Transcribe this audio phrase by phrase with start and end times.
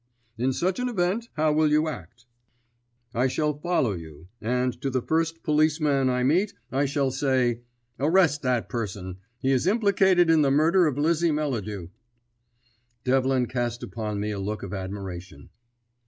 [0.35, 2.25] "In such an event, how will you act?"
[3.13, 7.59] "I shall follow you, and to the first policeman I meet I shall say,
[7.99, 9.17] 'Arrest that person.
[9.43, 11.89] He is implicated in the murder of Lizzie Melladew.'"
[13.03, 15.51] Devlin cast upon me a look of admiration.